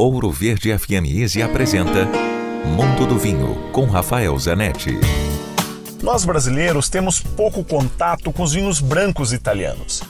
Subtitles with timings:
[0.00, 2.08] Ouro Verde FM Easy apresenta
[2.64, 4.98] Mundo do Vinho com Rafael Zanetti.
[6.02, 10.02] Nós brasileiros temos pouco contato com os vinhos brancos italianos.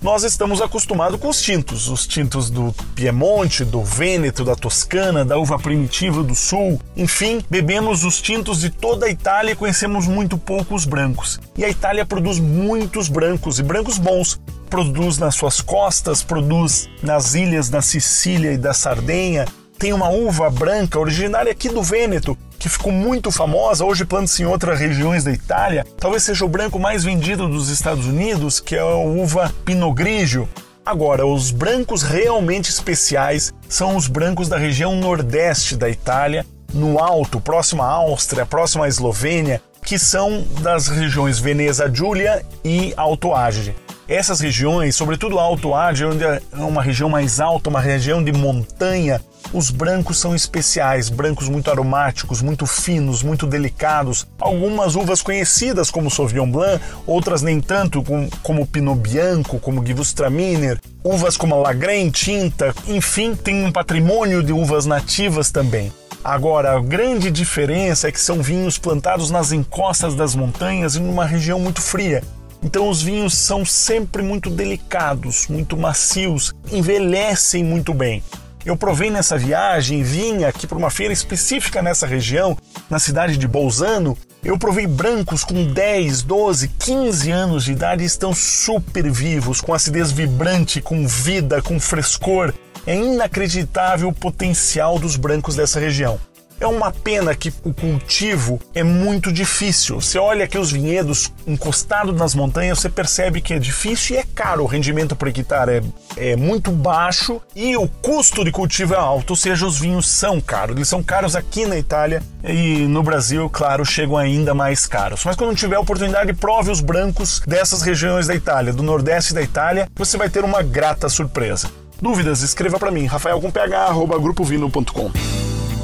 [0.00, 5.36] Nós estamos acostumados com os tintos, os tintos do Piemonte, do Vêneto, da Toscana, da
[5.36, 6.80] uva primitiva do Sul.
[6.96, 11.38] Enfim, bebemos os tintos de toda a Itália e conhecemos muito pouco os brancos.
[11.54, 14.40] E a Itália produz muitos brancos e brancos bons.
[14.74, 19.44] Produz nas suas costas, produz nas ilhas da Sicília e da Sardenha.
[19.78, 24.46] Tem uma uva branca originária aqui do Vêneto, que ficou muito famosa, hoje planta-se em
[24.46, 28.80] outras regiões da Itália, talvez seja o branco mais vendido dos Estados Unidos, que é
[28.80, 30.48] a uva Pinot Grigio.
[30.84, 37.40] Agora, os brancos realmente especiais são os brancos da região nordeste da Itália, no alto,
[37.40, 43.72] próximo à Áustria, próximo à Eslovênia, que são das regiões Veneza Giulia e Alto Adige.
[44.06, 49.20] Essas regiões, sobretudo Alto Adige, onde é uma região mais alta, uma região de montanha,
[49.50, 54.26] os brancos são especiais, brancos muito aromáticos, muito finos, muito delicados.
[54.38, 58.04] Algumas uvas conhecidas como Sauvignon Blanc, outras nem tanto,
[58.42, 64.52] como Pinot Bianco, como Gewürztraminer, uvas como a Lagren, Tinta, enfim, tem um patrimônio de
[64.52, 65.90] uvas nativas também.
[66.22, 71.24] Agora, a grande diferença é que são vinhos plantados nas encostas das montanhas em uma
[71.24, 72.22] região muito fria.
[72.64, 78.22] Então os vinhos são sempre muito delicados, muito macios, envelhecem muito bem.
[78.64, 82.56] Eu provei nessa viagem, vim aqui para uma feira específica nessa região,
[82.88, 84.16] na cidade de Bolzano.
[84.42, 89.74] Eu provei brancos com 10, 12, 15 anos de idade e estão super vivos, com
[89.74, 92.54] acidez vibrante, com vida, com frescor.
[92.86, 96.18] É inacreditável o potencial dos brancos dessa região.
[96.60, 100.00] É uma pena que o cultivo é muito difícil.
[100.00, 104.24] Você olha aqui os vinhedos encostados nas montanhas, você percebe que é difícil e é
[104.34, 104.62] caro.
[104.62, 105.82] O rendimento por hectare
[106.16, 110.08] é, é muito baixo e o custo de cultivo é alto, ou seja, os vinhos
[110.08, 110.76] são caros.
[110.76, 115.24] Eles são caros aqui na Itália e no Brasil, claro, chegam ainda mais caros.
[115.24, 119.42] Mas quando tiver a oportunidade, prove os brancos dessas regiões da Itália, do nordeste da
[119.42, 121.70] Itália, você vai ter uma grata surpresa.
[122.00, 122.42] Dúvidas?
[122.42, 125.53] Escreva para mim, rafael.ph@grupovino.com.